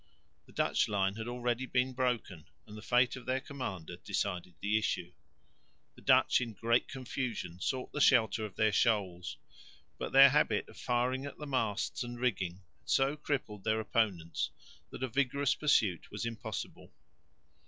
The 0.47 0.51
Dutch 0.51 0.87
line 0.89 1.13
had 1.15 1.27
already 1.27 1.67
been 1.67 1.93
broken, 1.93 2.45
and 2.65 2.75
the 2.75 2.81
fate 2.81 3.15
of 3.15 3.27
their 3.27 3.39
commander 3.39 3.97
decided 3.97 4.55
the 4.59 4.79
issue. 4.79 5.13
The 5.93 6.01
Dutch 6.01 6.41
in 6.41 6.53
great 6.53 6.87
confusion 6.87 7.59
sought 7.61 7.91
the 7.91 8.01
shelter 8.01 8.43
of 8.43 8.55
their 8.55 8.71
shoals, 8.71 9.37
but 9.99 10.11
their 10.11 10.29
habit 10.31 10.67
of 10.67 10.77
firing 10.79 11.27
at 11.27 11.37
the 11.37 11.45
masts 11.45 12.03
and 12.03 12.19
rigging 12.19 12.63
had 12.79 12.89
so 12.89 13.15
crippled 13.15 13.63
their 13.63 13.79
opponents 13.79 14.49
that 14.89 15.03
a 15.03 15.07
vigorous 15.07 15.53
pursuit 15.53 16.09
was 16.09 16.25
impossible. 16.25 16.91